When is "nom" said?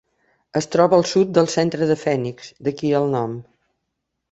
3.19-3.39